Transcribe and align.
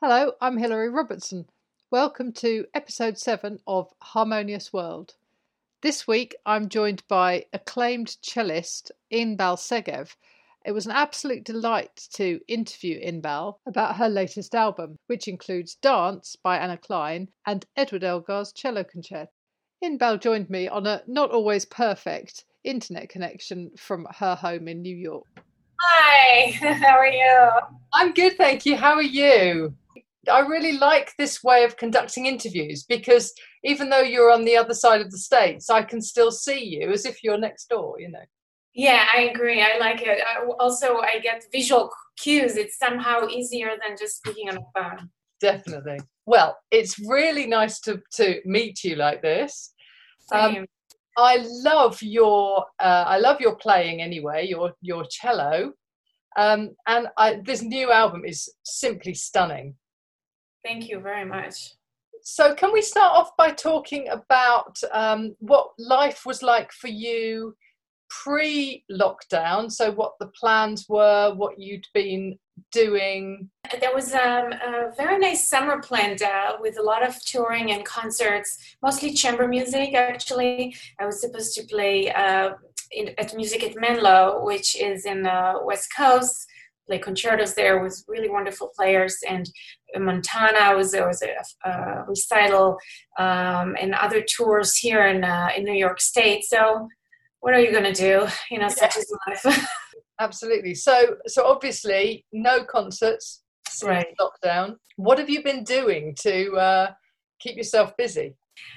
Hello, 0.00 0.30
I'm 0.40 0.58
Hilary 0.58 0.90
Robertson. 0.90 1.48
Welcome 1.90 2.30
to 2.34 2.66
episode 2.72 3.18
7 3.18 3.58
of 3.66 3.92
Harmonious 4.00 4.72
World. 4.72 5.16
This 5.82 6.06
week 6.06 6.36
I'm 6.46 6.68
joined 6.68 7.02
by 7.08 7.46
acclaimed 7.52 8.16
cellist 8.22 8.92
Inbal 9.12 9.56
Segev. 9.58 10.14
It 10.64 10.70
was 10.70 10.86
an 10.86 10.92
absolute 10.92 11.42
delight 11.42 12.06
to 12.12 12.38
interview 12.46 13.00
Inbal 13.04 13.56
about 13.66 13.96
her 13.96 14.08
latest 14.08 14.54
album, 14.54 14.94
which 15.08 15.26
includes 15.26 15.74
Dance 15.74 16.36
by 16.36 16.58
Anna 16.58 16.76
Clyne 16.78 17.26
and 17.44 17.66
Edward 17.74 18.02
Elgar's 18.02 18.52
cello 18.52 18.84
concerto. 18.84 19.32
Inbal 19.82 20.20
joined 20.20 20.48
me 20.48 20.68
on 20.68 20.86
a 20.86 21.02
not 21.08 21.32
always 21.32 21.64
perfect 21.64 22.44
internet 22.62 23.08
connection 23.08 23.72
from 23.76 24.06
her 24.14 24.36
home 24.36 24.68
in 24.68 24.80
New 24.80 24.94
York. 24.94 25.26
Hi, 25.80 26.52
how 26.60 26.98
are 26.98 27.06
you? 27.08 27.50
I'm 27.92 28.12
good, 28.12 28.36
thank 28.36 28.64
you. 28.64 28.76
How 28.76 28.94
are 28.94 29.02
you? 29.02 29.74
I 30.28 30.40
really 30.40 30.78
like 30.78 31.12
this 31.18 31.42
way 31.42 31.64
of 31.64 31.76
conducting 31.76 32.26
interviews 32.26 32.84
because 32.84 33.32
even 33.64 33.88
though 33.88 34.00
you're 34.00 34.30
on 34.30 34.44
the 34.44 34.56
other 34.56 34.74
side 34.74 35.00
of 35.00 35.10
the 35.10 35.18
states, 35.18 35.70
I 35.70 35.82
can 35.82 36.00
still 36.00 36.30
see 36.30 36.64
you 36.64 36.90
as 36.90 37.06
if 37.06 37.22
you're 37.22 37.38
next 37.38 37.68
door, 37.68 37.98
you 37.98 38.10
know. 38.10 38.24
Yeah, 38.74 39.06
I 39.12 39.22
agree. 39.22 39.62
I 39.62 39.78
like 39.78 40.02
it. 40.02 40.18
I, 40.20 40.44
also, 40.60 40.98
I 40.98 41.18
get 41.20 41.44
visual 41.50 41.90
cues. 42.16 42.56
It's 42.56 42.78
somehow 42.78 43.26
easier 43.26 43.70
than 43.84 43.96
just 43.98 44.18
speaking 44.18 44.48
on 44.48 44.56
the 44.56 44.64
phone. 44.76 45.10
Definitely. 45.40 45.98
Well, 46.26 46.56
it's 46.70 46.98
really 46.98 47.46
nice 47.46 47.80
to, 47.80 48.00
to 48.14 48.40
meet 48.44 48.84
you 48.84 48.96
like 48.96 49.22
this. 49.22 49.72
Um, 50.32 50.66
I 51.16 51.38
love 51.42 52.00
your 52.00 52.64
uh, 52.78 53.04
I 53.06 53.18
love 53.18 53.40
your 53.40 53.56
playing 53.56 54.00
anyway. 54.00 54.46
Your 54.46 54.72
your 54.80 55.04
cello, 55.10 55.72
um, 56.36 56.70
and 56.86 57.08
I, 57.16 57.40
this 57.44 57.60
new 57.60 57.90
album 57.90 58.22
is 58.24 58.48
simply 58.62 59.14
stunning. 59.14 59.74
Thank 60.64 60.88
you 60.88 61.00
very 61.00 61.24
much. 61.24 61.72
So, 62.22 62.54
can 62.54 62.72
we 62.72 62.82
start 62.82 63.16
off 63.16 63.36
by 63.36 63.52
talking 63.52 64.08
about 64.08 64.78
um, 64.92 65.36
what 65.38 65.70
life 65.78 66.26
was 66.26 66.42
like 66.42 66.72
for 66.72 66.88
you 66.88 67.56
pre 68.10 68.84
lockdown? 68.90 69.70
So, 69.70 69.92
what 69.92 70.14
the 70.18 70.30
plans 70.38 70.86
were, 70.88 71.32
what 71.34 71.58
you'd 71.58 71.86
been 71.94 72.38
doing? 72.72 73.48
There 73.80 73.94
was 73.94 74.12
um, 74.14 74.52
a 74.52 74.92
very 74.96 75.18
nice 75.18 75.48
summer 75.48 75.80
planned 75.80 76.22
uh, 76.22 76.56
with 76.60 76.78
a 76.78 76.82
lot 76.82 77.06
of 77.06 77.14
touring 77.24 77.70
and 77.70 77.84
concerts, 77.84 78.58
mostly 78.82 79.14
chamber 79.14 79.46
music 79.46 79.94
actually. 79.94 80.76
I 81.00 81.06
was 81.06 81.20
supposed 81.20 81.54
to 81.54 81.66
play 81.66 82.10
uh, 82.10 82.50
in, 82.90 83.14
at 83.18 83.34
Music 83.36 83.62
at 83.62 83.76
Menlo, 83.76 84.44
which 84.44 84.80
is 84.80 85.04
in 85.04 85.22
the 85.22 85.60
West 85.64 85.88
Coast 85.96 86.47
play 86.88 86.98
concertos 86.98 87.54
there 87.54 87.82
with 87.82 88.02
really 88.08 88.28
wonderful 88.28 88.72
players. 88.74 89.16
And 89.28 89.48
Montana 89.96 90.76
was 90.76 90.90
there 90.90 91.06
was 91.06 91.22
a, 91.22 91.68
a 91.68 92.04
recital 92.08 92.78
um, 93.18 93.76
and 93.80 93.94
other 93.94 94.22
tours 94.22 94.76
here 94.76 95.06
in 95.06 95.22
uh, 95.22 95.50
in 95.56 95.64
New 95.64 95.72
York 95.74 96.00
State. 96.00 96.44
So 96.44 96.88
what 97.40 97.54
are 97.54 97.60
you 97.60 97.70
going 97.70 97.92
to 97.92 97.92
do? 97.92 98.26
You 98.50 98.58
know, 98.58 98.68
such 98.68 98.96
is 98.96 99.14
life. 99.26 99.68
Absolutely. 100.20 100.74
So 100.74 101.16
so 101.26 101.46
obviously 101.46 102.24
no 102.32 102.64
concerts 102.64 103.42
since 103.68 103.88
right. 103.88 104.06
lockdown. 104.20 104.76
What 104.96 105.18
have 105.18 105.30
you 105.30 105.42
been 105.42 105.62
doing 105.62 106.16
to 106.22 106.52
uh, 106.54 106.90
keep 107.38 107.56
yourself 107.56 107.96
busy? 107.96 108.34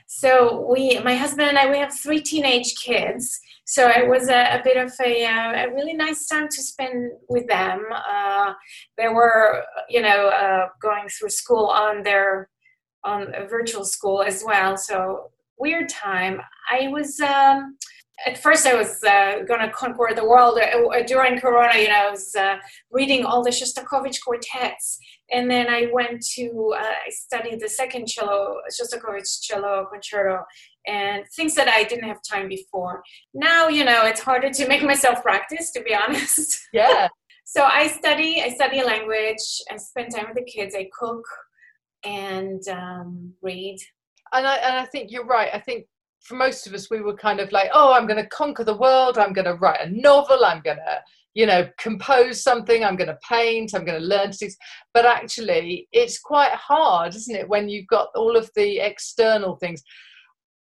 So 0.08 0.68
we, 0.70 1.00
my 1.00 1.16
husband 1.16 1.50
and 1.50 1.58
I, 1.58 1.70
we 1.70 1.78
have 1.78 1.94
three 1.94 2.22
teenage 2.22 2.76
kids. 2.76 3.40
So 3.66 3.88
it 3.88 4.08
was 4.08 4.28
a, 4.28 4.60
a 4.60 4.62
bit 4.64 4.78
of 4.78 4.92
a, 5.04 5.26
uh, 5.26 5.66
a, 5.66 5.74
really 5.74 5.94
nice 5.94 6.28
time 6.28 6.48
to 6.50 6.62
spend 6.62 7.12
with 7.30 7.48
them. 7.48 7.86
Uh, 7.92 8.54
they 8.98 9.08
were, 9.08 9.64
you 9.88 10.02
know, 10.02 10.28
uh, 10.28 10.68
going 10.82 11.08
through 11.08 11.30
school 11.30 11.68
on 11.68 12.04
their 12.04 12.50
on 13.04 13.32
virtual 13.50 13.86
school 13.86 14.22
as 14.22 14.44
well. 14.46 14.78
So 14.78 15.32
weird 15.58 15.90
time. 15.90 16.42
I 16.70 16.90
was. 16.90 17.20
Um, 17.20 17.78
at 18.26 18.38
first 18.38 18.68
I 18.68 18.76
was 18.76 19.04
uh, 19.04 19.40
going 19.48 19.62
to 19.62 19.72
conquer 19.72 20.14
the 20.16 20.24
world 20.24 20.60
uh, 20.60 21.04
during 21.08 21.40
Corona. 21.40 21.78
You 21.80 21.88
know, 21.88 22.08
I 22.08 22.12
was 22.12 22.36
uh, 22.36 22.58
reading 22.92 23.26
all 23.26 23.44
the 23.44 23.50
Shostakovich 23.50 24.20
quartets, 24.24 25.00
and 25.32 25.50
then 25.50 25.68
I 25.68 25.88
went 25.92 26.22
to 26.36 26.74
uh, 26.78 26.84
I 26.84 27.10
studied 27.10 27.60
the 27.60 27.70
second 27.70 28.08
cello 28.08 28.58
Shostakovich 28.70 29.42
cello 29.42 29.88
concerto, 29.92 30.44
and 30.88 31.26
things 31.36 31.56
that 31.56 31.68
I 31.68 31.84
didn't 31.84 32.08
have 32.08 32.20
time 32.30 32.48
before. 32.48 33.04
Now, 33.34 33.68
you 33.68 33.86
know, 33.86 34.06
it's 34.06 34.22
harder 34.22 34.50
to 34.50 34.68
make 34.68 34.84
myself 34.84 35.22
practice, 35.22 35.72
to 35.72 35.82
be 35.82 35.96
honest. 36.04 36.60
Yeah. 36.74 37.08
so 37.46 37.64
I 37.64 37.88
study. 37.88 38.42
I 38.44 38.50
study 38.50 38.80
a 38.80 38.86
language. 38.86 39.62
I 39.72 39.78
spend 39.78 40.14
time 40.14 40.28
with 40.28 40.44
the 40.44 40.52
kids. 40.52 40.76
I 40.76 40.90
cook 40.98 41.24
and 42.04 42.68
um, 42.68 43.34
read. 43.42 43.78
And 44.34 44.48
I, 44.48 44.56
and 44.58 44.78
I 44.78 44.86
think 44.86 45.12
you're 45.12 45.26
right. 45.26 45.50
I 45.54 45.60
think 45.60 45.86
for 46.22 46.36
most 46.36 46.68
of 46.68 46.74
us, 46.74 46.90
we 46.90 47.02
were 47.02 47.16
kind 47.16 47.40
of 47.40 47.52
like, 47.52 47.70
oh, 47.74 47.94
I'm 47.94 48.08
going 48.08 48.22
to 48.22 48.30
conquer 48.30 48.64
the 48.64 48.78
world. 48.78 49.18
I'm 49.18 49.34
going 49.34 49.46
to 49.46 49.56
write 49.56 49.82
a 49.82 49.90
novel. 49.90 50.46
I'm 50.46 50.62
going 50.62 50.78
to, 50.78 51.02
you 51.34 51.46
know, 51.46 51.68
compose 51.78 52.44
something. 52.44 52.84
I'm 52.84 52.96
going 52.96 53.10
to 53.10 53.18
paint. 53.28 53.74
I'm 53.74 53.86
going 53.86 54.00
to 54.00 54.08
learn 54.08 54.32
to 54.32 54.38
do. 54.38 54.50
But 54.94 55.06
actually, 55.06 55.88
it's 55.92 56.20
quite 56.20 56.52
hard, 56.52 57.16
isn't 57.16 57.36
it, 57.36 57.50
when 57.50 57.70
you've 57.70 57.88
got 57.88 58.10
all 58.16 58.38
of 58.38 58.50
the 58.56 58.80
external 58.80 59.56
things. 59.56 59.84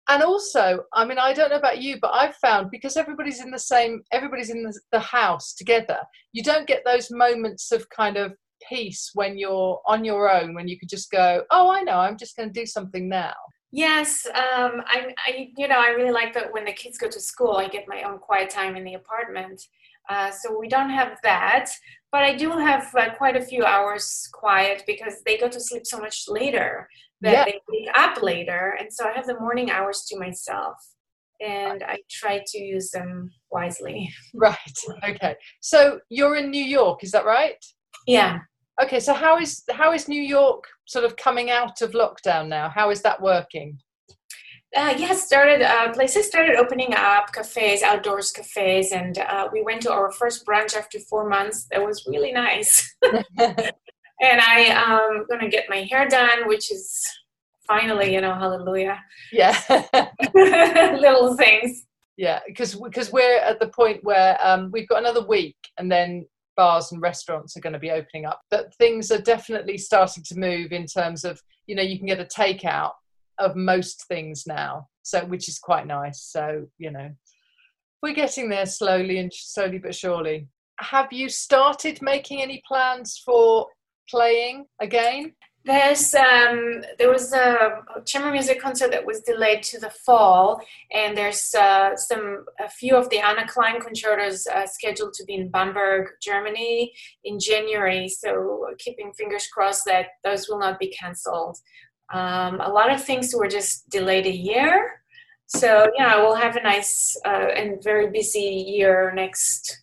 And 0.08 0.22
also, 0.22 0.80
I 0.92 1.04
mean, 1.04 1.18
I 1.18 1.32
don't 1.32 1.50
know 1.50 1.56
about 1.56 1.80
you, 1.80 1.98
but 2.00 2.12
I've 2.12 2.34
found 2.36 2.70
because 2.70 2.96
everybody's 2.96 3.40
in 3.40 3.50
the 3.50 3.58
same, 3.58 4.02
everybody's 4.10 4.50
in 4.50 4.64
the, 4.64 4.76
the 4.90 4.98
house 4.98 5.54
together, 5.54 5.98
you 6.32 6.42
don't 6.42 6.66
get 6.66 6.82
those 6.84 7.12
moments 7.12 7.70
of 7.70 7.88
kind 7.90 8.16
of 8.16 8.32
peace 8.68 9.12
when 9.14 9.38
you're 9.38 9.80
on 9.86 10.04
your 10.04 10.28
own, 10.28 10.52
when 10.54 10.66
you 10.66 10.78
could 10.80 10.88
just 10.88 11.12
go, 11.12 11.44
oh, 11.50 11.70
I 11.70 11.82
know, 11.82 11.98
I'm 11.98 12.18
just 12.18 12.36
going 12.36 12.52
to 12.52 12.60
do 12.60 12.66
something 12.66 13.08
now. 13.08 13.34
Yes, 13.72 14.26
um, 14.26 14.82
I, 14.86 15.14
I, 15.26 15.50
you 15.56 15.68
know, 15.68 15.78
I 15.78 15.90
really 15.90 16.10
like 16.10 16.34
that 16.34 16.52
when 16.52 16.64
the 16.64 16.72
kids 16.72 16.98
go 16.98 17.08
to 17.08 17.20
school, 17.20 17.56
I 17.56 17.68
get 17.68 17.84
my 17.86 18.02
own 18.02 18.18
quiet 18.18 18.50
time 18.50 18.74
in 18.74 18.84
the 18.84 18.94
apartment. 18.94 19.62
Uh, 20.08 20.30
so 20.30 20.58
we 20.58 20.66
don't 20.66 20.90
have 20.90 21.18
that, 21.22 21.70
but 22.10 22.22
I 22.22 22.34
do 22.34 22.50
have 22.50 22.92
uh, 22.96 23.14
quite 23.14 23.36
a 23.36 23.40
few 23.40 23.64
hours 23.64 24.28
quiet 24.32 24.82
because 24.86 25.22
they 25.24 25.38
go 25.38 25.48
to 25.48 25.60
sleep 25.60 25.86
so 25.86 25.98
much 25.98 26.24
later 26.26 26.88
that 27.20 27.32
yeah. 27.32 27.44
they 27.44 27.60
wake 27.68 27.88
up 27.94 28.20
later, 28.22 28.76
and 28.80 28.92
so 28.92 29.06
I 29.06 29.12
have 29.12 29.26
the 29.26 29.38
morning 29.38 29.70
hours 29.70 30.04
to 30.08 30.18
myself, 30.18 30.74
and 31.40 31.84
I 31.84 31.98
try 32.10 32.42
to 32.44 32.58
use 32.58 32.90
them 32.90 33.30
wisely. 33.52 34.12
Right. 34.34 34.56
Okay. 35.04 35.36
So 35.60 36.00
you're 36.08 36.36
in 36.36 36.50
New 36.50 36.64
York, 36.64 37.04
is 37.04 37.12
that 37.12 37.24
right? 37.24 37.62
Yeah. 38.06 38.40
Okay, 38.82 39.00
so 39.00 39.12
how 39.12 39.38
is 39.38 39.62
how 39.70 39.92
is 39.92 40.08
New 40.08 40.22
York 40.22 40.64
sort 40.86 41.04
of 41.04 41.16
coming 41.16 41.50
out 41.50 41.82
of 41.82 41.92
lockdown 41.92 42.48
now? 42.48 42.68
How 42.68 42.90
is 42.90 43.02
that 43.02 43.20
working? 43.20 43.78
Uh, 44.76 44.94
yeah, 44.96 45.12
started 45.12 45.62
uh, 45.62 45.92
places 45.92 46.26
started 46.26 46.56
opening 46.56 46.94
up, 46.94 47.32
cafes, 47.32 47.82
outdoors 47.82 48.30
cafes, 48.30 48.92
and 48.92 49.18
uh, 49.18 49.48
we 49.52 49.62
went 49.62 49.82
to 49.82 49.90
our 49.90 50.12
first 50.12 50.46
brunch 50.46 50.76
after 50.76 50.98
four 51.00 51.28
months. 51.28 51.66
That 51.70 51.84
was 51.84 52.06
really 52.06 52.30
nice. 52.32 52.94
and 53.02 54.40
I 54.40 54.60
am 54.68 55.00
um, 55.00 55.26
gonna 55.28 55.48
get 55.48 55.64
my 55.68 55.82
hair 55.90 56.06
done, 56.08 56.46
which 56.46 56.70
is 56.70 57.04
finally, 57.66 58.14
you 58.14 58.20
know, 58.20 58.34
hallelujah. 58.34 58.98
Yeah, 59.32 59.58
little 60.34 61.36
things. 61.36 61.86
Yeah, 62.16 62.38
because 62.46 62.76
because 62.76 63.10
we're 63.12 63.38
at 63.40 63.58
the 63.58 63.68
point 63.68 64.04
where 64.04 64.38
um, 64.40 64.70
we've 64.72 64.88
got 64.88 65.00
another 65.00 65.26
week, 65.26 65.56
and 65.78 65.90
then 65.90 66.26
bars 66.60 66.92
and 66.92 67.00
restaurants 67.00 67.56
are 67.56 67.60
going 67.60 67.72
to 67.72 67.78
be 67.78 67.90
opening 67.90 68.26
up. 68.26 68.42
But 68.50 68.74
things 68.74 69.10
are 69.10 69.22
definitely 69.22 69.78
starting 69.78 70.22
to 70.24 70.38
move 70.38 70.72
in 70.72 70.84
terms 70.84 71.24
of, 71.24 71.40
you 71.66 71.74
know, 71.74 71.82
you 71.82 71.96
can 71.96 72.06
get 72.06 72.20
a 72.20 72.24
takeout 72.26 72.92
of 73.38 73.56
most 73.56 74.06
things 74.08 74.44
now, 74.46 74.86
so 75.02 75.24
which 75.24 75.48
is 75.48 75.58
quite 75.58 75.86
nice. 75.86 76.20
So, 76.22 76.66
you 76.76 76.90
know, 76.90 77.08
we're 78.02 78.12
getting 78.12 78.50
there 78.50 78.66
slowly 78.66 79.16
and 79.20 79.32
slowly 79.32 79.78
but 79.78 79.94
surely. 79.94 80.48
Have 80.80 81.10
you 81.14 81.30
started 81.30 82.02
making 82.02 82.42
any 82.42 82.60
plans 82.68 83.22
for 83.24 83.66
playing 84.10 84.66
again? 84.82 85.32
There's 85.64 86.14
um, 86.14 86.82
there 86.98 87.10
was 87.10 87.34
a 87.34 87.82
chamber 88.06 88.30
music 88.30 88.60
concert 88.62 88.90
that 88.92 89.04
was 89.04 89.20
delayed 89.20 89.62
to 89.64 89.78
the 89.78 89.90
fall, 89.90 90.62
and 90.90 91.14
there's 91.14 91.54
uh, 91.54 91.94
some 91.96 92.46
a 92.58 92.68
few 92.68 92.96
of 92.96 93.10
the 93.10 93.18
Anna 93.18 93.46
Clyne 93.46 93.80
concertos 93.80 94.46
uh, 94.46 94.66
scheduled 94.66 95.12
to 95.14 95.24
be 95.24 95.34
in 95.34 95.50
Bamberg, 95.50 96.08
Germany, 96.22 96.92
in 97.24 97.38
January. 97.38 98.08
So 98.08 98.68
keeping 98.78 99.12
fingers 99.12 99.48
crossed 99.48 99.84
that 99.84 100.06
those 100.24 100.48
will 100.48 100.58
not 100.58 100.78
be 100.78 100.88
cancelled. 100.88 101.58
Um, 102.12 102.60
a 102.60 102.68
lot 102.68 102.90
of 102.90 103.04
things 103.04 103.34
were 103.34 103.48
just 103.48 103.88
delayed 103.90 104.26
a 104.26 104.34
year. 104.34 105.02
So 105.46 105.88
yeah, 105.98 106.16
we'll 106.16 106.36
have 106.36 106.56
a 106.56 106.62
nice 106.62 107.18
uh, 107.26 107.48
and 107.54 107.82
very 107.84 108.10
busy 108.10 108.64
year 108.66 109.12
next 109.14 109.82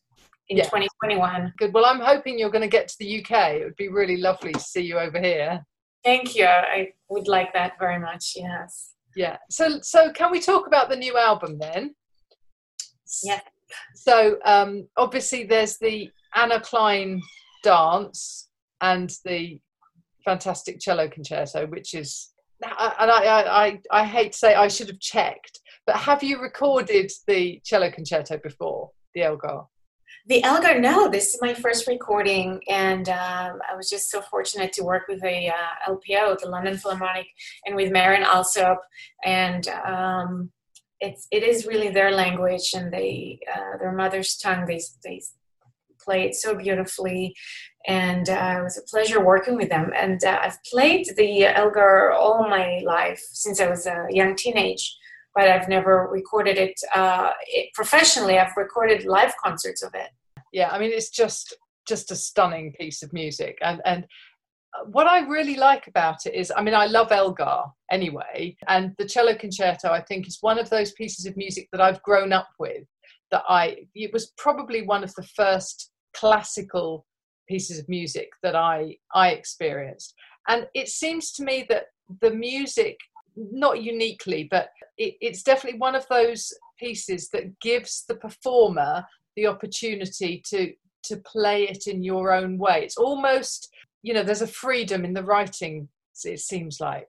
in 0.50 0.58
yeah. 0.58 0.64
2021. 0.64 1.54
Good. 1.58 1.74
Well, 1.74 1.86
I'm 1.86 2.00
hoping 2.00 2.40
you're 2.40 2.50
going 2.50 2.62
to 2.62 2.68
get 2.68 2.88
to 2.88 2.96
the 3.00 3.20
UK. 3.22 3.56
It 3.56 3.64
would 3.66 3.76
be 3.76 3.90
really 3.90 4.18
lovely 4.18 4.54
to 4.54 4.60
see 4.60 4.82
you 4.82 4.98
over 4.98 5.20
here. 5.20 5.66
Thank 6.08 6.38
you. 6.38 6.46
I 6.46 6.94
would 7.10 7.28
like 7.28 7.52
that 7.52 7.74
very 7.78 8.00
much. 8.00 8.32
Yes. 8.38 8.94
Yeah. 9.18 9.36
So, 9.50 9.82
so 9.82 10.10
can 10.14 10.32
we 10.32 10.40
talk 10.40 10.66
about 10.66 10.90
the 10.90 10.96
new 10.96 11.18
album 11.18 11.58
then? 11.60 11.96
Yeah. 13.24 13.42
So, 13.94 14.38
um, 14.46 14.88
obviously, 14.96 15.44
there's 15.44 15.78
the 15.78 16.10
Anna 16.34 16.62
Clyne 16.62 17.22
dance 17.62 18.48
and 18.80 19.14
the 19.26 19.60
fantastic 20.24 20.80
cello 20.80 21.10
concerto, 21.10 21.68
which 21.68 21.94
is 21.94 22.30
and 22.62 23.12
I, 23.12 23.44
I, 23.44 23.82
I 23.92 24.06
hate 24.06 24.32
to 24.32 24.38
say 24.38 24.56
I 24.56 24.70
should 24.70 24.88
have 24.88 25.02
checked, 25.02 25.60
but 25.86 25.98
have 25.98 26.24
you 26.24 26.42
recorded 26.42 27.12
the 27.28 27.62
cello 27.66 27.92
concerto 27.92 28.38
before 28.38 28.92
the 29.14 29.24
Elgar? 29.24 29.64
The 30.28 30.44
Elgar, 30.44 30.82
no. 30.82 31.08
This 31.08 31.34
is 31.34 31.40
my 31.42 31.54
first 31.54 31.88
recording, 31.88 32.60
and 32.68 33.08
um, 33.08 33.62
I 33.72 33.78
was 33.78 33.90
just 33.90 34.12
so 34.12 34.22
fortunate 34.22 34.74
to 34.74 34.84
work 34.84 35.04
with 35.08 35.22
the 35.22 35.48
uh, 35.48 35.94
LPO, 35.94 36.40
the 36.40 36.50
London 36.50 36.76
Philharmonic, 36.76 37.28
and 37.66 37.78
with 37.78 37.94
Marin 37.94 38.24
Alsop, 38.24 38.82
and 39.24 39.66
um, 39.70 40.52
it's 41.00 41.30
it 41.32 41.44
is 41.44 41.66
really 41.66 41.88
their 41.88 42.12
language 42.12 42.74
and 42.74 42.92
they 42.92 43.40
uh, 43.56 43.78
their 43.80 43.94
mother's 43.94 44.36
tongue. 44.36 44.66
They 44.66 44.82
they 45.02 45.22
play 46.04 46.26
it 46.26 46.36
so 46.36 46.56
beautifully, 46.56 47.34
and 47.88 48.28
uh, 48.30 48.56
it 48.60 48.64
was 48.64 48.78
a 48.78 48.90
pleasure 48.90 49.24
working 49.24 49.56
with 49.56 49.70
them. 49.70 49.94
And 49.96 50.22
uh, 50.26 50.40
I've 50.44 50.62
played 50.70 51.08
the 51.16 51.46
Elgar 51.46 52.12
all 52.12 52.50
my 52.50 52.82
life 52.84 53.24
since 53.32 53.62
I 53.62 53.70
was 53.70 53.86
a 53.86 54.08
young 54.10 54.36
teenage, 54.36 54.94
but 55.34 55.48
I've 55.48 55.70
never 55.70 56.10
recorded 56.12 56.58
it, 56.58 56.78
uh, 56.94 57.32
it 57.48 57.74
professionally. 57.74 58.38
I've 58.38 58.58
recorded 58.58 59.06
live 59.06 59.34
concerts 59.42 59.84
of 59.84 59.96
it. 59.96 60.10
Yeah, 60.54 60.70
I 60.70 60.80
mean 60.80 60.92
it's 60.92 61.10
just 61.10 61.56
just 61.88 62.12
a 62.12 62.16
stunning 62.16 62.74
piece 62.80 63.04
of 63.04 63.14
music, 63.14 63.58
and 63.62 63.82
and 63.86 64.08
what 64.86 65.08
I 65.08 65.20
really 65.20 65.56
like 65.56 65.88
about 65.88 66.26
it 66.26 66.36
is, 66.36 66.52
I 66.56 66.62
mean, 66.62 66.74
I 66.76 66.86
love 66.86 67.12
Elgar 67.12 67.64
anyway, 67.92 68.56
and 68.68 68.94
the 68.98 69.08
cello 69.08 69.36
concerto 69.36 69.90
I 69.90 70.02
think 70.02 70.28
is 70.28 70.38
one 70.42 70.60
of 70.60 70.70
those 70.70 70.92
pieces 70.94 71.26
of 71.26 71.38
music 71.38 71.68
that 71.72 71.82
I've 71.82 72.02
grown 72.04 72.34
up 72.34 72.50
with. 72.60 72.84
That 73.32 73.44
I, 73.50 73.78
it 73.94 74.14
was 74.14 74.32
probably 74.38 74.84
one 74.84 75.04
of 75.04 75.14
the 75.16 75.28
first 75.36 75.92
classical 76.16 77.06
pieces 77.50 77.80
of 77.80 77.90
music 77.90 78.30
that 78.44 78.56
I 78.56 78.98
I 79.14 79.30
experienced. 79.32 80.14
And 80.48 80.68
it 80.74 80.88
seems 80.88 81.32
to 81.34 81.44
me 81.44 81.66
that 81.70 81.86
the 82.22 82.32
music, 82.32 82.98
not 83.36 83.82
uniquely, 83.84 84.48
but 84.50 84.70
it, 84.98 85.16
it's 85.20 85.44
definitely 85.44 85.80
one 85.80 85.96
of 85.96 86.06
those 86.10 86.54
pieces 86.80 87.30
that 87.30 87.60
gives 87.60 88.06
the 88.08 88.16
performer 88.16 89.06
the 89.36 89.48
opportunity 89.48 90.42
to 90.50 90.74
to 91.04 91.18
play 91.18 91.64
it 91.64 91.88
in 91.88 92.04
your 92.04 92.34
own 92.34 92.58
way. 92.58 92.82
It's 92.84 92.98
almost, 92.98 93.70
you 94.02 94.14
know, 94.14 94.24
there's 94.24 94.42
a 94.42 94.48
freedom 94.48 95.06
in 95.06 95.14
the 95.14 95.24
writing. 95.24 95.88
It 96.26 96.40
seems 96.40 96.80
like. 96.80 97.08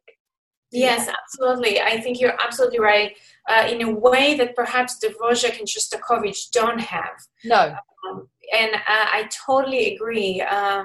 Yes, 0.71 1.09
absolutely. 1.09 1.81
I 1.81 2.01
think 2.01 2.21
you're 2.21 2.37
absolutely 2.45 2.79
right. 2.79 3.17
Uh, 3.49 3.67
in 3.71 3.83
a 3.83 3.91
way 3.91 4.35
that 4.35 4.55
perhaps 4.55 4.99
Dvorak 5.03 5.59
and 5.59 5.67
Shostakovich 5.67 6.51
don't 6.53 6.81
have. 6.81 7.19
No. 7.45 7.75
Um, 8.09 8.29
and 8.57 8.75
uh, 8.75 8.79
I 8.87 9.29
totally 9.47 9.95
agree. 9.95 10.43
Uh, 10.43 10.85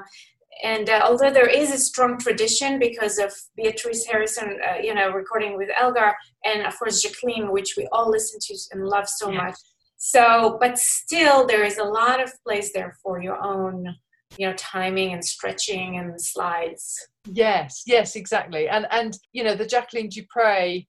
and 0.62 0.90
uh, 0.90 1.02
although 1.04 1.32
there 1.32 1.50
is 1.50 1.72
a 1.72 1.78
strong 1.78 2.18
tradition 2.18 2.80
because 2.80 3.18
of 3.18 3.34
Beatrice 3.56 4.06
Harrison, 4.06 4.60
uh, 4.68 4.78
you 4.82 4.94
know, 4.94 5.10
recording 5.12 5.58
with 5.58 5.70
Elgar, 5.80 6.16
and 6.46 6.66
of 6.66 6.78
course 6.78 7.02
Jacqueline, 7.02 7.52
which 7.52 7.76
we 7.78 7.88
all 7.92 8.10
listen 8.10 8.40
to 8.42 8.58
and 8.72 8.86
love 8.86 9.08
so 9.08 9.32
yes. 9.32 9.42
much. 9.42 9.56
So, 9.98 10.58
but 10.60 10.78
still, 10.78 11.48
there 11.48 11.64
is 11.64 11.78
a 11.78 11.84
lot 11.84 12.22
of 12.22 12.32
place 12.46 12.72
there 12.74 12.96
for 13.02 13.22
your 13.22 13.42
own, 13.42 13.96
you 14.38 14.48
know, 14.48 14.54
timing 14.56 15.14
and 15.14 15.24
stretching 15.24 15.98
and 15.98 16.20
slides. 16.22 17.08
Yes, 17.32 17.84
yes, 17.86 18.16
exactly. 18.16 18.68
And 18.68 18.86
and 18.92 19.18
you 19.32 19.44
know, 19.44 19.56
the 19.56 19.66
Jacqueline 19.66 20.10
du 20.10 20.24
Pré, 20.24 20.86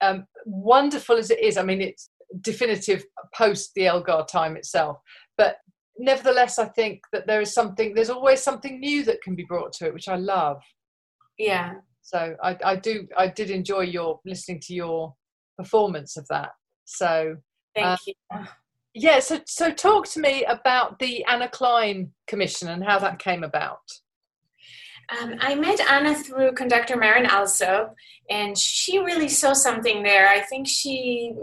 um, 0.00 0.26
wonderful 0.46 1.16
as 1.16 1.30
it 1.30 1.40
is. 1.40 1.58
I 1.58 1.62
mean, 1.62 1.82
it's 1.82 2.08
definitive 2.40 3.04
post 3.34 3.72
the 3.74 3.86
Elgar 3.86 4.24
time 4.28 4.56
itself, 4.56 4.98
but 5.36 5.56
nevertheless, 5.98 6.58
I 6.58 6.66
think 6.66 7.02
that 7.12 7.26
there 7.26 7.40
is 7.40 7.52
something, 7.52 7.94
there's 7.94 8.10
always 8.10 8.42
something 8.42 8.80
new 8.80 9.04
that 9.04 9.22
can 9.22 9.34
be 9.34 9.44
brought 9.44 9.72
to 9.74 9.86
it, 9.86 9.94
which 9.94 10.08
I 10.08 10.16
love. 10.16 10.62
Yeah. 11.38 11.74
So 12.02 12.36
I, 12.42 12.56
I 12.64 12.76
do, 12.76 13.08
I 13.16 13.28
did 13.28 13.50
enjoy 13.50 13.80
your 13.80 14.20
listening 14.24 14.60
to 14.60 14.74
your 14.74 15.14
performance 15.56 16.16
of 16.16 16.26
that. 16.28 16.50
So 16.84 17.36
thank 17.74 17.86
uh, 17.86 17.96
you. 18.06 18.14
Yeah. 18.94 19.18
So, 19.20 19.40
so 19.46 19.72
talk 19.72 20.06
to 20.10 20.20
me 20.20 20.44
about 20.44 20.98
the 20.98 21.24
Anna 21.24 21.48
Klein 21.48 22.12
Commission 22.26 22.68
and 22.68 22.84
how 22.84 22.98
that 22.98 23.18
came 23.18 23.42
about. 23.42 23.80
Um, 25.20 25.34
I 25.40 25.54
met 25.54 25.80
Anna 25.80 26.14
through 26.14 26.52
conductor 26.52 26.96
Marin 26.96 27.26
Alsop, 27.26 27.94
and 28.30 28.56
she 28.56 28.98
really 28.98 29.28
saw 29.28 29.52
something 29.52 30.02
there. 30.02 30.28
I 30.28 30.40
think 30.40 30.66
she 30.66 31.34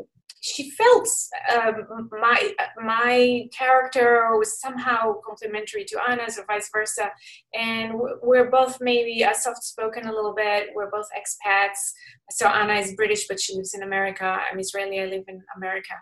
she 0.42 0.72
felt 0.72 1.08
um, 1.56 2.10
my 2.12 2.54
my 2.84 3.48
character 3.56 4.28
was 4.38 4.60
somehow 4.60 5.14
complementary 5.26 5.86
to 5.86 6.00
Anna's 6.10 6.38
or 6.38 6.46
vice 6.46 6.70
versa, 6.74 7.12
and 7.54 7.94
we're 8.24 8.50
both 8.50 8.80
maybe 8.82 9.24
uh, 9.24 9.34
soft 9.34 9.64
spoken 9.64 10.08
a 10.08 10.12
little 10.12 10.34
bit. 10.34 10.70
We're 10.76 10.90
both 10.90 11.08
expats. 11.16 11.94
So 12.32 12.48
Anna 12.48 12.74
is 12.74 12.96
British, 12.96 13.28
but 13.28 13.40
she 13.40 13.56
lives 13.56 13.76
in 13.76 13.84
America. 13.84 14.40
I'm 14.52 14.60
Israeli. 14.60 15.00
I 15.00 15.06
live 15.06 15.26
in 15.28 15.42
America, 15.56 15.94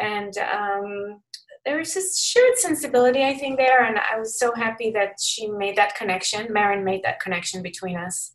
and 0.00 0.32
um, 0.38 1.20
there 1.66 1.76
was 1.76 1.92
this 1.92 2.18
shared 2.18 2.56
sensibility 2.56 3.24
I 3.24 3.34
think 3.34 3.58
there, 3.58 3.84
and 3.84 3.98
I 3.98 4.18
was 4.18 4.38
so 4.38 4.54
happy 4.54 4.90
that 4.92 5.16
she 5.20 5.48
made 5.48 5.76
that 5.76 5.96
connection. 5.96 6.50
Marin 6.50 6.82
made 6.82 7.02
that 7.04 7.20
connection 7.20 7.62
between 7.62 7.98
us. 7.98 8.32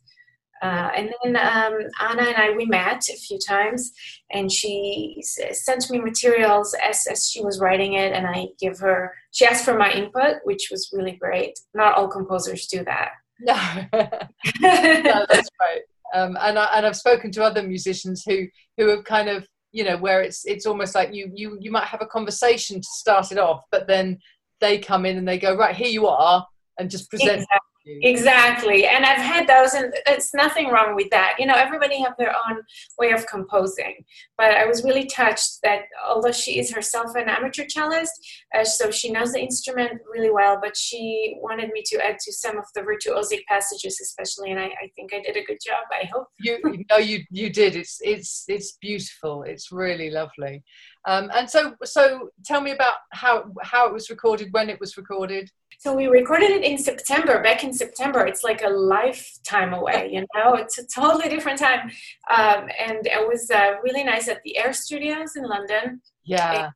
Uh, 0.62 0.90
and 0.96 1.10
then 1.22 1.36
um, 1.36 1.78
Anna 2.00 2.22
and 2.22 2.36
I 2.36 2.50
we 2.56 2.66
met 2.66 3.02
a 3.08 3.16
few 3.16 3.38
times, 3.38 3.92
and 4.30 4.50
she 4.50 5.22
sent 5.22 5.90
me 5.90 6.00
materials 6.00 6.74
as, 6.84 7.06
as 7.10 7.28
she 7.28 7.42
was 7.42 7.60
writing 7.60 7.94
it, 7.94 8.12
and 8.12 8.26
I 8.26 8.48
give 8.60 8.78
her. 8.80 9.12
She 9.32 9.46
asked 9.46 9.64
for 9.64 9.78
my 9.78 9.92
input, 9.92 10.36
which 10.44 10.68
was 10.70 10.90
really 10.92 11.12
great. 11.12 11.58
Not 11.74 11.94
all 11.96 12.08
composers 12.08 12.66
do 12.66 12.84
that. 12.84 13.10
No, 13.40 13.54
no 13.92 15.26
that's 15.30 15.48
right. 15.60 15.82
Um, 16.12 16.36
and 16.40 16.58
I, 16.58 16.64
and 16.74 16.84
I've 16.84 16.96
spoken 16.96 17.30
to 17.32 17.44
other 17.44 17.62
musicians 17.62 18.24
who 18.26 18.46
who 18.76 18.88
have 18.88 19.04
kind 19.04 19.28
of 19.28 19.46
you 19.70 19.84
know 19.84 19.96
where 19.96 20.22
it's 20.22 20.44
it's 20.44 20.66
almost 20.66 20.96
like 20.96 21.14
you 21.14 21.30
you 21.32 21.56
you 21.60 21.70
might 21.70 21.84
have 21.84 22.02
a 22.02 22.06
conversation 22.06 22.80
to 22.80 22.88
start 22.96 23.30
it 23.30 23.38
off, 23.38 23.62
but 23.70 23.86
then 23.86 24.18
they 24.60 24.78
come 24.78 25.06
in 25.06 25.18
and 25.18 25.28
they 25.28 25.38
go 25.38 25.56
right 25.56 25.76
here 25.76 25.86
you 25.86 26.08
are 26.08 26.44
and 26.78 26.90
just 26.90 27.08
present 27.10 27.42
exactly 27.42 27.67
exactly 28.02 28.86
and 28.86 29.04
i've 29.04 29.18
had 29.20 29.46
those 29.46 29.74
and 29.74 29.92
it's 30.06 30.34
nothing 30.34 30.68
wrong 30.68 30.94
with 30.94 31.08
that 31.10 31.34
you 31.38 31.46
know 31.46 31.54
everybody 31.54 32.00
have 32.00 32.14
their 32.18 32.34
own 32.48 32.60
way 32.98 33.10
of 33.10 33.26
composing 33.26 34.04
but 34.36 34.52
i 34.52 34.66
was 34.66 34.84
really 34.84 35.06
touched 35.06 35.58
that 35.62 35.82
although 36.06 36.32
she 36.32 36.58
is 36.58 36.72
herself 36.72 37.14
an 37.16 37.28
amateur 37.28 37.64
cellist 37.68 38.12
uh, 38.54 38.64
so 38.64 38.90
she 38.90 39.10
knows 39.10 39.32
the 39.32 39.40
instrument 39.40 39.92
really 40.12 40.30
well 40.30 40.58
but 40.60 40.76
she 40.76 41.36
wanted 41.40 41.70
me 41.70 41.82
to 41.84 41.96
add 42.04 42.18
to 42.18 42.32
some 42.32 42.58
of 42.58 42.64
the 42.74 42.80
virtuosic 42.82 43.44
passages 43.46 43.98
especially 44.00 44.50
and 44.50 44.60
i, 44.60 44.66
I 44.66 44.90
think 44.94 45.12
i 45.14 45.20
did 45.20 45.36
a 45.36 45.44
good 45.44 45.58
job 45.64 45.84
i 45.92 46.06
hope. 46.12 46.28
You 46.38 46.58
know 46.90 46.98
you 46.98 47.20
you 47.30 47.50
did 47.50 47.74
it's 47.76 47.98
it's 48.02 48.44
it's 48.48 48.76
beautiful 48.80 49.42
it's 49.42 49.72
really 49.72 50.10
lovely. 50.10 50.62
Um, 51.06 51.30
and 51.34 51.48
so 51.48 51.74
so 51.84 52.30
tell 52.44 52.60
me 52.60 52.72
about 52.72 52.96
how 53.12 53.50
how 53.62 53.86
it 53.86 53.92
was 53.92 54.10
recorded 54.10 54.48
when 54.52 54.68
it 54.68 54.80
was 54.80 54.96
recorded 54.96 55.50
so 55.78 55.94
we 55.94 56.08
recorded 56.08 56.50
it 56.50 56.64
in 56.64 56.76
September, 56.76 57.40
back 57.40 57.62
in 57.62 57.72
September. 57.72 58.26
It's 58.26 58.42
like 58.42 58.62
a 58.62 58.68
lifetime 58.68 59.72
away, 59.72 60.10
you 60.12 60.26
know, 60.34 60.54
it's 60.54 60.76
a 60.78 60.86
totally 60.86 61.28
different 61.28 61.60
time. 61.60 61.88
Um, 62.28 62.68
and 62.84 63.06
it 63.06 63.26
was 63.26 63.48
uh, 63.48 63.74
really 63.84 64.02
nice 64.02 64.26
at 64.26 64.42
the 64.42 64.58
Air 64.58 64.72
Studios 64.72 65.36
in 65.36 65.44
London. 65.44 66.02
Yeah. 66.24 66.70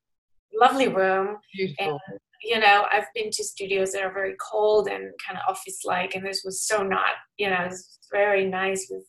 lovely 0.54 0.86
room. 0.86 1.38
Beautiful. 1.52 1.98
And, 2.06 2.18
you 2.44 2.60
know, 2.60 2.86
I've 2.92 3.12
been 3.12 3.30
to 3.32 3.44
studios 3.44 3.92
that 3.92 4.04
are 4.04 4.12
very 4.12 4.36
cold 4.40 4.86
and 4.86 5.12
kind 5.26 5.36
of 5.36 5.48
office 5.48 5.80
like, 5.84 6.14
and 6.14 6.24
this 6.24 6.42
was 6.44 6.62
so 6.62 6.84
not, 6.84 7.14
you 7.38 7.50
know, 7.50 7.66
it's 7.66 7.98
very 8.12 8.44
nice 8.48 8.86
with 8.88 9.04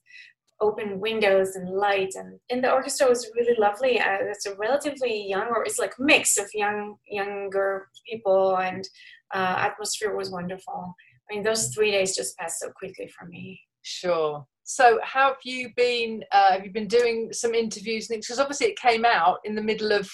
open 0.59 0.99
windows 0.99 1.55
and 1.55 1.69
light 1.69 2.13
and, 2.15 2.39
and 2.49 2.63
the 2.63 2.71
orchestra 2.71 3.09
was 3.09 3.29
really 3.35 3.55
lovely 3.59 3.99
uh, 3.99 4.17
it's 4.21 4.45
a 4.45 4.55
relatively 4.55 5.27
young 5.27 5.47
or 5.47 5.65
it's 5.65 5.79
like 5.79 5.93
mix 5.99 6.37
of 6.37 6.45
young 6.53 6.95
younger 7.05 7.87
people 8.09 8.55
and 8.57 8.87
uh, 9.33 9.55
atmosphere 9.59 10.15
was 10.15 10.31
wonderful. 10.31 10.95
I 11.29 11.35
mean 11.35 11.43
those 11.43 11.73
three 11.73 11.91
days 11.91 12.15
just 12.15 12.37
passed 12.37 12.59
so 12.59 12.69
quickly 12.75 13.07
for 13.17 13.25
me. 13.25 13.59
Sure. 13.81 14.45
So 14.63 14.99
how 15.03 15.29
have 15.29 15.37
you 15.43 15.69
been 15.75 16.23
uh, 16.31 16.53
have 16.53 16.65
you 16.65 16.71
been 16.71 16.87
doing 16.87 17.29
some 17.31 17.53
interviews? 17.53 18.05
And 18.05 18.15
things? 18.15 18.27
because 18.27 18.39
obviously 18.39 18.67
it 18.67 18.79
came 18.79 19.05
out 19.05 19.39
in 19.43 19.55
the 19.55 19.61
middle 19.61 19.91
of 19.91 20.09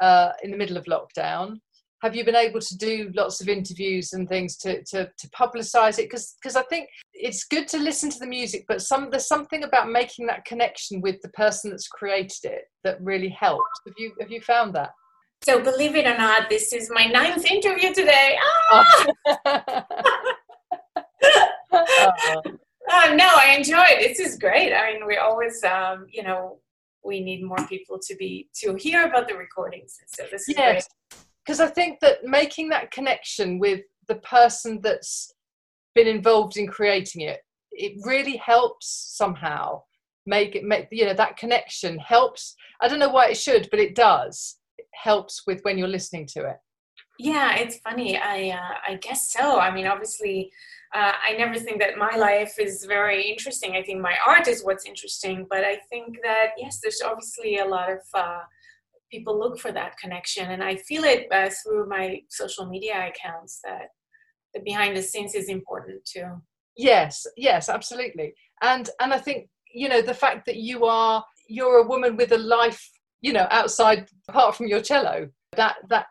uh, 0.00 0.30
in 0.42 0.50
the 0.50 0.56
middle 0.56 0.76
of 0.76 0.84
lockdown. 0.84 1.58
Have 2.02 2.14
you 2.14 2.24
been 2.24 2.36
able 2.36 2.60
to 2.60 2.76
do 2.76 3.10
lots 3.14 3.40
of 3.40 3.48
interviews 3.48 4.12
and 4.12 4.28
things 4.28 4.56
to 4.58 4.82
to, 4.84 5.08
to 5.16 5.28
publicize 5.30 5.98
it? 5.98 6.10
Because 6.10 6.36
because 6.42 6.56
i 6.56 6.62
think 6.62 6.88
it's 7.12 7.44
good 7.44 7.68
to 7.68 7.78
listen 7.78 8.10
to 8.10 8.18
the 8.18 8.26
music 8.26 8.64
but 8.68 8.82
some 8.82 9.08
there's 9.10 9.28
something 9.28 9.62
about 9.62 9.88
making 9.88 10.26
that 10.26 10.44
connection 10.44 11.00
with 11.00 11.20
the 11.22 11.30
person 11.30 11.70
that's 11.70 11.88
created 11.88 12.44
it 12.44 12.64
that 12.82 13.00
really 13.00 13.30
helps. 13.30 13.62
Have 13.86 13.94
you 13.96 14.12
have 14.20 14.30
you 14.30 14.40
found 14.40 14.74
that 14.74 14.90
so 15.44 15.60
believe 15.60 15.94
it 15.94 16.06
or 16.06 16.16
not 16.16 16.48
this 16.48 16.72
is 16.72 16.90
my 16.92 17.06
ninth 17.06 17.44
interview 17.44 17.92
today. 17.92 18.38
Ah! 18.40 19.06
oh. 19.26 19.62
Uh, 21.72 23.14
no 23.14 23.28
i 23.36 23.54
enjoy 23.56 23.84
it. 23.86 24.08
This 24.08 24.20
is 24.20 24.38
great. 24.38 24.72
I 24.72 24.92
mean 24.92 25.06
we 25.06 25.16
always 25.16 25.62
um, 25.64 26.06
you 26.10 26.22
know 26.22 26.58
we 27.04 27.20
need 27.20 27.44
more 27.44 27.66
people 27.68 27.98
to 27.98 28.16
be 28.16 28.48
to 28.62 28.74
hear 28.74 29.06
about 29.06 29.28
the 29.28 29.34
recordings. 29.34 29.96
So 30.06 30.24
this 30.30 30.48
is 30.48 30.56
yes. 30.56 30.88
because 31.44 31.60
I 31.60 31.66
think 31.66 32.00
that 32.00 32.24
making 32.24 32.70
that 32.70 32.90
connection 32.90 33.58
with 33.58 33.82
the 34.08 34.16
person 34.16 34.80
that's 34.82 35.32
been 35.94 36.06
involved 36.06 36.56
in 36.56 36.66
creating 36.66 37.22
it 37.22 37.40
it 37.72 37.94
really 38.04 38.36
helps 38.36 39.12
somehow 39.16 39.82
make 40.26 40.54
it 40.54 40.64
make 40.64 40.88
you 40.90 41.04
know 41.04 41.14
that 41.14 41.36
connection 41.36 41.98
helps. 41.98 42.54
I 42.80 42.88
don't 42.88 42.98
know 42.98 43.10
why 43.10 43.28
it 43.28 43.36
should 43.36 43.68
but 43.70 43.80
it 43.80 43.94
does 43.94 44.56
helps 45.02 45.42
with 45.46 45.60
when 45.62 45.78
you're 45.78 45.88
listening 45.88 46.26
to 46.34 46.40
it. 46.48 46.56
Yeah 47.18 47.56
it's 47.56 47.78
funny. 47.78 48.18
I 48.18 48.50
uh, 48.50 48.74
i 48.88 48.94
guess 48.96 49.32
so. 49.32 49.58
I 49.58 49.72
mean 49.74 49.86
obviously 49.86 50.50
uh, 50.94 51.12
i 51.26 51.32
never 51.32 51.58
think 51.58 51.80
that 51.80 51.98
my 51.98 52.16
life 52.16 52.54
is 52.58 52.84
very 52.84 53.22
interesting. 53.22 53.76
I 53.76 53.82
think 53.82 54.00
my 54.00 54.16
art 54.26 54.48
is 54.48 54.64
what's 54.64 54.86
interesting 54.86 55.46
but 55.48 55.64
i 55.64 55.76
think 55.90 56.18
that 56.22 56.48
yes 56.58 56.80
there's 56.82 57.02
obviously 57.04 57.58
a 57.58 57.64
lot 57.64 57.90
of 57.90 58.00
uh, 58.14 58.40
people 59.10 59.38
look 59.38 59.58
for 59.58 59.72
that 59.72 59.96
connection 59.96 60.50
and 60.50 60.62
i 60.62 60.74
feel 60.76 61.04
it 61.04 61.26
uh, 61.32 61.50
through 61.62 61.88
my 61.88 62.20
social 62.28 62.66
media 62.66 62.96
accounts 63.10 63.60
that 63.64 63.86
the 64.54 64.60
behind 64.60 64.96
the 64.96 65.02
scenes 65.02 65.34
is 65.34 65.48
important 65.48 66.04
too. 66.04 66.28
Yes 66.76 67.26
yes 67.36 67.68
absolutely. 67.68 68.34
And 68.62 68.88
and 69.00 69.12
i 69.12 69.18
think 69.18 69.48
you 69.72 69.88
know 69.88 70.02
the 70.02 70.14
fact 70.14 70.46
that 70.46 70.56
you 70.56 70.84
are 70.84 71.24
you're 71.48 71.78
a 71.78 71.86
woman 71.86 72.16
with 72.16 72.32
a 72.32 72.38
life 72.38 72.82
you 73.24 73.32
know 73.32 73.46
outside 73.50 74.06
apart 74.28 74.54
from 74.54 74.68
your 74.68 74.80
cello. 74.80 75.28
That 75.56 75.76
that 75.88 76.06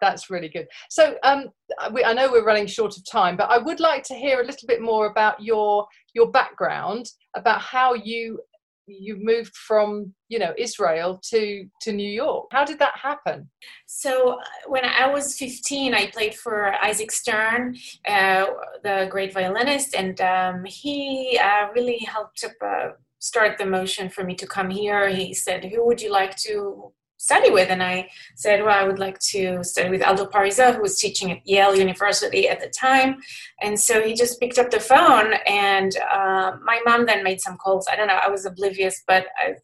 that's 0.00 0.30
really 0.30 0.48
good. 0.48 0.66
So 0.88 1.16
um 1.22 1.48
we, 1.92 2.04
i 2.04 2.12
know 2.12 2.30
we're 2.30 2.44
running 2.44 2.66
short 2.66 2.96
of 2.96 3.02
time 3.10 3.36
but 3.36 3.50
i 3.50 3.58
would 3.58 3.80
like 3.80 4.02
to 4.04 4.14
hear 4.14 4.40
a 4.40 4.46
little 4.46 4.66
bit 4.66 4.80
more 4.80 5.06
about 5.06 5.42
your 5.42 5.86
your 6.14 6.30
background 6.30 7.04
about 7.34 7.60
how 7.60 7.94
you 7.94 8.38
you 8.86 9.18
moved 9.20 9.54
from 9.56 10.14
you 10.28 10.38
know 10.38 10.54
israel 10.56 11.20
to 11.30 11.68
to 11.80 11.92
new 11.92 12.08
york. 12.08 12.46
How 12.52 12.64
did 12.64 12.78
that 12.78 12.96
happen? 12.96 13.50
So 13.86 14.38
uh, 14.38 14.44
when 14.68 14.84
i 14.84 15.12
was 15.12 15.36
15 15.36 15.92
i 15.94 16.06
played 16.06 16.34
for 16.34 16.72
isaac 16.84 17.10
stern 17.10 17.76
uh, 18.08 18.46
the 18.84 19.08
great 19.10 19.32
violinist 19.34 19.94
and 19.94 20.20
um, 20.20 20.64
he 20.64 21.38
uh, 21.42 21.68
really 21.74 21.98
helped 21.98 22.44
uh, 22.44 22.90
start 23.18 23.58
the 23.58 23.66
motion 23.66 24.08
for 24.08 24.24
me 24.24 24.34
to 24.34 24.46
come 24.46 24.70
here. 24.70 25.08
He 25.08 25.34
said 25.34 25.64
who 25.64 25.84
would 25.86 26.00
you 26.00 26.10
like 26.10 26.36
to 26.38 26.92
study 27.18 27.50
with? 27.50 27.70
And 27.70 27.82
i 27.82 28.08
said 28.36 28.62
well 28.62 28.78
i 28.78 28.86
would 28.86 28.98
like 28.98 29.18
to 29.18 29.64
study 29.64 29.88
with 29.88 30.06
Aldo 30.06 30.26
Parisot 30.26 30.76
who 30.76 30.82
was 30.82 30.98
teaching 30.98 31.32
at 31.32 31.46
yale 31.46 31.74
university 31.74 32.48
at 32.48 32.60
the 32.60 32.68
time. 32.68 33.16
And 33.62 33.78
so 33.78 34.02
he 34.02 34.14
just 34.14 34.38
picked 34.38 34.58
up 34.58 34.70
the 34.70 34.80
phone 34.80 35.34
and 35.46 35.92
uh, 36.12 36.52
my 36.62 36.80
mom 36.84 37.06
then 37.06 37.24
made 37.24 37.40
some 37.40 37.56
calls. 37.56 37.86
I 37.90 37.96
don't 37.96 38.08
know 38.08 38.20
i 38.22 38.28
was 38.28 38.44
oblivious 38.44 39.02
but 39.06 39.26
I, 39.38 39.54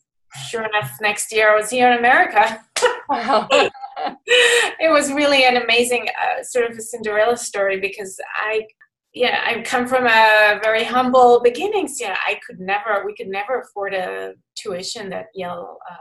sure 0.48 0.64
enough 0.64 0.90
next 1.00 1.30
year 1.32 1.52
i 1.52 1.56
was 1.56 1.70
here 1.70 1.90
in 1.90 1.98
america. 1.98 2.64
It 4.80 4.90
was 4.90 5.12
really 5.12 5.44
an 5.44 5.58
amazing 5.58 6.08
uh, 6.08 6.42
sort 6.42 6.68
of 6.68 6.76
a 6.76 6.80
cinderella 6.80 7.36
story 7.36 7.78
because 7.78 8.18
i 8.36 8.66
yeah 9.14 9.40
i 9.44 9.60
come 9.62 9.86
from 9.86 10.06
a 10.06 10.58
very 10.62 10.84
humble 10.84 11.40
beginnings 11.42 12.00
yeah 12.00 12.16
i 12.26 12.38
could 12.46 12.58
never 12.60 13.04
we 13.04 13.14
could 13.14 13.28
never 13.28 13.60
afford 13.60 13.94
a 13.94 14.32
tuition 14.56 15.10
that 15.10 15.26
yale 15.34 15.78
uh, 15.90 15.96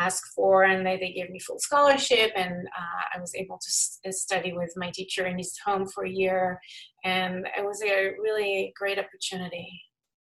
asked 0.00 0.32
for 0.34 0.64
and 0.64 0.86
they, 0.86 0.96
they 0.96 1.12
gave 1.12 1.30
me 1.30 1.38
full 1.38 1.58
scholarship 1.58 2.32
and 2.34 2.52
uh, 2.52 3.02
i 3.14 3.20
was 3.20 3.34
able 3.34 3.56
to 3.58 3.68
s- 3.68 4.00
uh, 4.06 4.10
study 4.10 4.52
with 4.52 4.72
my 4.76 4.90
teacher 4.90 5.26
in 5.26 5.38
his 5.38 5.56
home 5.64 5.86
for 5.86 6.04
a 6.04 6.10
year 6.10 6.58
and 7.04 7.46
it 7.56 7.64
was 7.64 7.82
a 7.82 8.12
really 8.20 8.72
great 8.76 8.98
opportunity. 8.98 9.68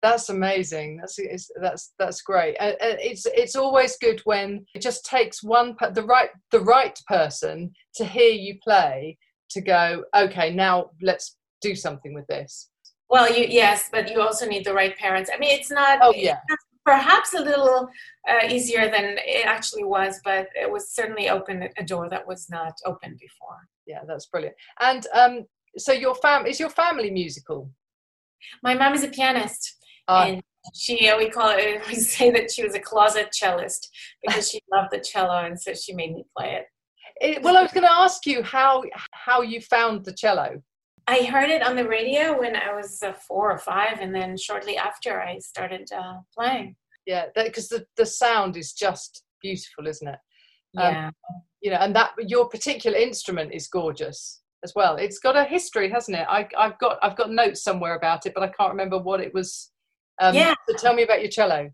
That's 0.03 0.29
amazing. 0.29 0.99
That's 0.99 1.19
that's 1.61 1.93
that's 1.99 2.21
great. 2.21 2.57
Uh, 2.61 2.75
it's 2.81 3.27
it's 3.27 3.57
always 3.57 3.97
good 3.99 4.21
when 4.25 4.65
it 4.75 4.83
just 4.83 5.05
takes 5.07 5.43
one 5.43 5.75
the 5.95 6.05
right 6.05 6.29
the 6.53 6.61
right 6.61 6.99
person 7.09 7.73
to 7.95 8.05
hear 8.05 8.31
you 8.31 8.59
play 8.63 9.19
to 9.51 9.61
go 9.61 10.05
okay 10.15 10.53
now 10.53 10.91
let's 11.03 11.37
do 11.61 11.75
something 11.75 12.15
with 12.15 12.27
this 12.27 12.71
well 13.09 13.31
you 13.33 13.47
yes 13.49 13.89
but 13.93 14.11
you 14.11 14.21
also 14.21 14.47
need 14.47 14.65
the 14.65 14.73
right 14.73 14.97
parents 14.99 15.31
i 15.33 15.39
mean 15.39 15.59
it's 15.59 15.71
not 15.71 15.99
oh 16.03 16.13
yeah 16.15 16.39
perhaps 16.87 17.35
a 17.35 17.41
little 17.41 17.89
uh, 18.29 18.47
easier 18.49 18.89
than 18.89 19.17
it 19.19 19.45
actually 19.45 19.85
was, 19.85 20.21
but 20.25 20.49
it 20.55 20.71
was 20.71 20.95
certainly 20.95 21.29
open 21.29 21.69
a 21.77 21.85
door 21.85 22.09
that 22.09 22.27
was 22.27 22.49
not 22.49 22.75
open 22.87 23.17
before. 23.21 23.59
Yeah, 23.87 24.01
that's 24.07 24.27
brilliant. 24.27 24.55
And 24.81 25.07
um, 25.13 25.45
so 25.77 25.93
your 25.93 26.15
fam 26.15 26.47
is 26.47 26.59
your 26.59 26.71
family 26.71 27.11
musical? 27.11 27.71
My 28.63 28.75
mom 28.75 28.95
is 28.95 29.03
a 29.03 29.09
pianist, 29.09 29.77
uh, 30.09 30.27
and 30.29 30.43
she 30.75 31.13
we 31.19 31.29
call 31.29 31.51
it 31.51 31.87
we 31.89 31.97
say 31.97 32.31
that 32.31 32.51
she 32.51 32.63
was 32.63 32.75
a 32.75 32.81
closet 32.81 33.35
cellist 33.35 33.89
because 34.23 34.49
she 34.49 34.61
loved 34.73 34.93
the 34.93 35.01
cello, 35.01 35.45
and 35.45 35.61
so 35.61 35.75
she 35.75 35.93
made 35.93 36.15
me 36.15 36.25
play 36.37 36.55
it. 36.55 36.67
it 37.21 37.43
well, 37.43 37.57
I 37.57 37.63
was 37.63 37.73
going 37.73 37.87
to 37.87 37.93
ask 37.93 38.25
you 38.27 38.43
how 38.43 38.85
how 39.11 39.43
you 39.43 39.61
found 39.61 40.05
the 40.05 40.13
cello. 40.13 40.63
I 41.09 41.23
heard 41.23 41.51
it 41.51 41.63
on 41.63 41.77
the 41.77 41.87
radio 41.87 42.39
when 42.39 42.57
I 42.57 42.75
was 42.75 43.03
uh, 43.03 43.13
four 43.13 43.53
or 43.53 43.59
five, 43.59 44.01
and 44.01 44.15
then 44.15 44.37
shortly 44.37 44.77
after 44.77 45.23
I 45.23 45.39
started 45.39 45.89
uh, 45.93 46.19
playing. 46.37 46.77
Yeah, 47.07 47.27
because 47.35 47.69
the, 47.69 47.87
the 47.97 48.07
sound 48.07 48.57
is 48.57 48.73
just 48.73 49.23
beautiful, 49.41 49.87
isn't 49.87 50.09
it? 50.09 50.19
Um, 50.77 50.95
yeah. 50.95 51.11
You 51.63 51.71
know, 51.71 51.79
and 51.79 51.95
that 51.95 52.13
your 52.19 52.49
particular 52.49 52.99
instrument 52.99 53.55
is 53.55 53.69
gorgeous 53.69 54.43
as 54.65 54.73
well. 54.75 54.97
It's 54.97 55.21
got 55.21 55.37
a 55.37 55.45
history, 55.45 55.91
hasn't 55.91 56.17
it? 56.17 56.27
I, 56.29 56.49
have 56.59 56.79
got 56.79 56.99
I've 57.03 57.17
got 57.17 57.31
notes 57.31 57.63
somewhere 57.63 57.95
about 57.97 58.27
it, 58.27 58.33
but 58.35 58.43
I 58.43 58.49
can't 58.49 58.71
remember 58.71 58.99
what 58.99 59.21
it 59.21 59.33
was. 59.33 59.71
Um, 60.21 60.35
yeah. 60.35 60.55
So 60.69 60.77
tell 60.77 60.95
me 60.95 61.05
about 61.05 61.21
your 61.21 61.31
cello. 61.31 61.71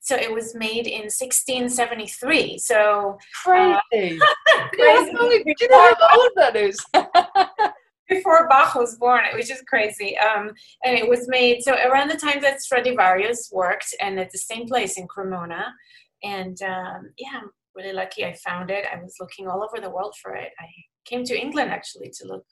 So 0.00 0.16
it 0.16 0.32
was 0.32 0.54
made 0.54 0.86
in 0.86 1.02
1673. 1.02 2.58
So 2.58 3.18
crazy. 3.44 4.18
Uh, 4.20 4.68
crazy. 4.72 5.12
Do 5.12 5.54
you 5.60 5.68
know 5.68 5.94
how 5.98 6.20
old 6.20 6.30
that 6.36 6.56
is? 6.56 6.78
before 8.08 8.48
Bach 8.48 8.74
was 8.74 8.96
born, 8.96 9.24
which 9.34 9.50
is 9.50 9.62
crazy. 9.66 10.16
Um, 10.18 10.52
and 10.84 10.96
it 10.96 11.08
was 11.08 11.28
made 11.28 11.62
so 11.62 11.74
around 11.74 12.08
the 12.08 12.16
time 12.16 12.40
that 12.42 12.62
Stradivarius 12.62 13.50
worked, 13.52 13.94
and 14.00 14.18
at 14.18 14.30
the 14.30 14.38
same 14.38 14.66
place 14.66 14.98
in 14.98 15.06
Cremona. 15.06 15.72
And 16.22 16.60
um, 16.62 17.10
yeah, 17.18 17.40
I'm 17.40 17.50
really 17.76 17.92
lucky 17.92 18.24
I 18.24 18.34
found 18.34 18.70
it. 18.70 18.84
I 18.92 19.00
was 19.00 19.14
looking 19.20 19.48
all 19.48 19.62
over 19.62 19.80
the 19.80 19.90
world 19.90 20.14
for 20.20 20.34
it. 20.34 20.50
I 20.58 20.66
came 21.04 21.24
to 21.24 21.38
England 21.38 21.70
actually 21.70 22.10
to 22.18 22.26
look, 22.26 22.44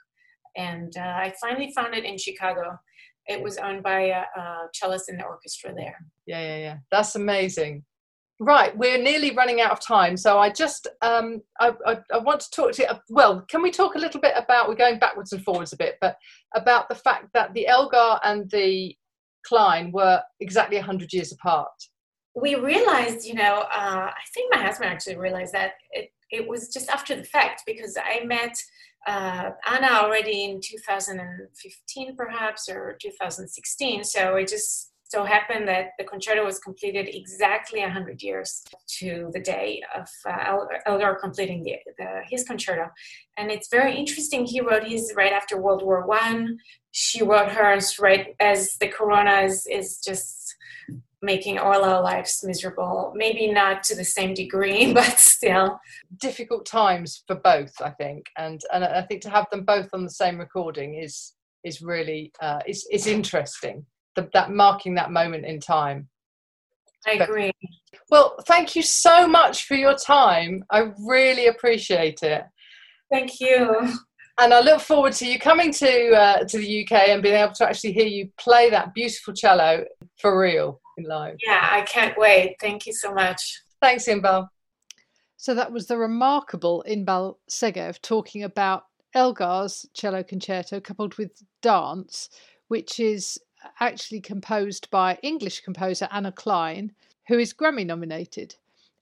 and 0.56 0.92
uh, 0.96 1.00
I 1.00 1.34
finally 1.40 1.72
found 1.74 1.94
it 1.94 2.04
in 2.04 2.18
Chicago. 2.18 2.78
It 3.28 3.42
was 3.42 3.58
owned 3.58 3.82
by 3.82 4.00
a, 4.02 4.22
a 4.40 4.68
cellist 4.72 5.08
in 5.08 5.16
the 5.16 5.24
orchestra 5.24 5.74
there. 5.74 5.96
Yeah, 6.26 6.40
yeah, 6.40 6.58
yeah. 6.58 6.76
That's 6.92 7.16
amazing. 7.16 7.84
Right, 8.38 8.76
we're 8.76 9.02
nearly 9.02 9.30
running 9.34 9.62
out 9.62 9.70
of 9.70 9.80
time, 9.80 10.14
so 10.14 10.38
I 10.38 10.50
just 10.50 10.86
um, 11.00 11.40
I, 11.58 11.72
I, 11.86 11.98
I, 12.12 12.18
want 12.18 12.40
to 12.40 12.50
talk 12.50 12.72
to 12.72 12.82
you. 12.82 12.88
Well, 13.08 13.40
can 13.48 13.62
we 13.62 13.70
talk 13.70 13.94
a 13.94 13.98
little 13.98 14.20
bit 14.20 14.34
about? 14.36 14.68
We're 14.68 14.74
going 14.74 14.98
backwards 14.98 15.32
and 15.32 15.42
forwards 15.42 15.72
a 15.72 15.76
bit, 15.78 15.96
but 16.02 16.18
about 16.54 16.90
the 16.90 16.94
fact 16.94 17.28
that 17.32 17.54
the 17.54 17.66
Elgar 17.66 18.20
and 18.24 18.50
the 18.50 18.94
Clyne 19.46 19.90
were 19.90 20.22
exactly 20.40 20.76
hundred 20.76 21.14
years 21.14 21.32
apart. 21.32 21.70
We 22.34 22.56
realized, 22.56 23.24
you 23.26 23.32
know, 23.32 23.64
uh, 23.74 24.10
I 24.10 24.22
think 24.34 24.54
my 24.54 24.60
husband 24.60 24.90
actually 24.90 25.16
realized 25.16 25.54
that 25.54 25.72
it 25.92 26.10
it 26.30 26.46
was 26.46 26.68
just 26.68 26.90
after 26.90 27.16
the 27.16 27.24
fact 27.24 27.62
because 27.66 27.96
I 27.96 28.22
met 28.24 28.54
uh, 29.06 29.50
Anna 29.66 29.92
already 30.02 30.44
in 30.44 30.60
2015, 30.62 32.16
perhaps 32.16 32.68
or 32.68 32.98
2016. 33.00 34.04
So 34.04 34.36
I 34.36 34.44
just 34.44 34.92
so 35.08 35.24
happened 35.24 35.68
that 35.68 35.90
the 35.98 36.04
concerto 36.04 36.44
was 36.44 36.58
completed 36.58 37.08
exactly 37.08 37.80
100 37.80 38.22
years 38.22 38.64
to 38.98 39.30
the 39.32 39.40
day 39.40 39.80
of 39.94 40.08
uh, 40.28 40.56
Elgar 40.86 41.16
completing 41.20 41.62
the, 41.62 41.76
the, 41.98 42.22
his 42.28 42.44
concerto. 42.44 42.90
And 43.36 43.50
it's 43.50 43.68
very 43.68 43.96
interesting. 43.96 44.44
He 44.44 44.60
wrote 44.60 44.84
his 44.84 45.12
right 45.16 45.32
after 45.32 45.60
World 45.60 45.82
War 45.84 46.06
One. 46.06 46.58
She 46.90 47.22
wrote 47.22 47.50
hers 47.50 47.98
right 48.00 48.34
as 48.40 48.76
the 48.80 48.88
corona 48.88 49.42
is, 49.42 49.66
is 49.66 50.00
just 50.00 50.54
making 51.22 51.58
all 51.58 51.84
our 51.84 52.02
lives 52.02 52.42
miserable. 52.42 53.12
Maybe 53.14 53.52
not 53.52 53.84
to 53.84 53.94
the 53.94 54.04
same 54.04 54.34
degree, 54.34 54.92
but 54.94 55.20
still. 55.20 55.78
Difficult 56.18 56.66
times 56.66 57.22
for 57.28 57.36
both, 57.36 57.80
I 57.80 57.90
think. 57.90 58.26
And, 58.36 58.60
and 58.72 58.84
I 58.84 59.02
think 59.02 59.22
to 59.22 59.30
have 59.30 59.46
them 59.52 59.64
both 59.64 59.88
on 59.92 60.02
the 60.02 60.10
same 60.10 60.38
recording 60.38 60.94
is 60.96 61.32
is 61.64 61.82
really 61.82 62.32
uh, 62.40 62.60
is, 62.64 62.86
is 62.92 63.08
interesting 63.08 63.84
the, 64.16 64.28
that 64.32 64.50
marking 64.50 64.94
that 64.96 65.12
moment 65.12 65.44
in 65.44 65.60
time. 65.60 66.08
I 67.06 67.12
agree. 67.12 67.52
But, 67.60 67.70
well, 68.10 68.36
thank 68.46 68.74
you 68.74 68.82
so 68.82 69.28
much 69.28 69.64
for 69.64 69.74
your 69.74 69.94
time. 69.94 70.64
I 70.70 70.90
really 71.06 71.46
appreciate 71.46 72.22
it. 72.22 72.44
Thank 73.10 73.40
you. 73.40 73.92
And 74.38 74.52
I 74.52 74.60
look 74.60 74.80
forward 74.80 75.14
to 75.14 75.26
you 75.26 75.38
coming 75.38 75.72
to 75.74 76.10
uh, 76.10 76.44
to 76.44 76.58
the 76.58 76.84
UK 76.84 77.08
and 77.08 77.22
being 77.22 77.36
able 77.36 77.54
to 77.54 77.66
actually 77.66 77.92
hear 77.92 78.06
you 78.06 78.28
play 78.38 78.68
that 78.68 78.92
beautiful 78.92 79.32
cello 79.32 79.84
for 80.20 80.38
real 80.38 80.80
in 80.98 81.04
live. 81.04 81.36
Yeah, 81.42 81.66
I 81.70 81.82
can't 81.82 82.16
wait. 82.18 82.56
Thank 82.60 82.86
you 82.86 82.92
so 82.92 83.14
much. 83.14 83.62
Thanks, 83.80 84.06
Inbal. 84.06 84.48
So 85.38 85.54
that 85.54 85.72
was 85.72 85.86
the 85.86 85.96
remarkable 85.96 86.84
Inbal 86.86 87.36
Segev 87.50 88.00
talking 88.02 88.42
about 88.42 88.84
Elgar's 89.14 89.86
cello 89.94 90.22
concerto 90.22 90.80
coupled 90.80 91.16
with 91.16 91.30
dance, 91.62 92.28
which 92.68 93.00
is 93.00 93.38
actually 93.80 94.20
composed 94.20 94.90
by 94.90 95.18
English 95.22 95.60
composer 95.60 96.08
Anna 96.10 96.32
Clyne, 96.32 96.92
who 97.28 97.38
is 97.38 97.54
Grammy 97.54 97.86
nominated. 97.86 98.56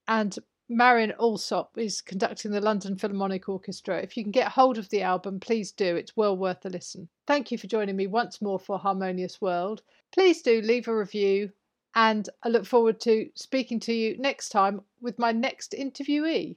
And 0.09 0.37
Marin 0.69 1.13
Alsop 1.21 1.77
is 1.77 2.01
conducting 2.01 2.51
the 2.51 2.61
London 2.61 2.97
Philharmonic 2.97 3.49
Orchestra. 3.49 4.01
If 4.01 4.17
you 4.17 4.23
can 4.23 4.33
get 4.33 4.49
hold 4.49 4.79
of 4.79 4.89
the 4.89 5.03
album, 5.03 5.39
please 5.39 5.73
do. 5.73 5.97
It's 5.97 6.17
well 6.17 6.37
worth 6.37 6.65
a 6.65 6.71
listen. 6.71 7.09
Thank 7.27 7.53
you 7.53 7.59
for 7.59 7.67
joining 7.67 7.97
me 7.97 8.07
once 8.07 8.41
more 8.41 8.59
for 8.59 8.79
Harmonious 8.79 9.41
World. 9.41 9.83
Please 10.11 10.41
do 10.41 10.63
leave 10.63 10.89
a 10.89 10.97
review, 10.97 11.53
and 11.95 12.29
I 12.43 12.49
look 12.49 12.65
forward 12.65 12.99
to 13.01 13.29
speaking 13.35 13.79
to 13.81 13.93
you 13.93 14.17
next 14.19 14.49
time 14.49 14.81
with 15.01 15.19
my 15.19 15.33
next 15.33 15.73
interviewee. 15.73 16.57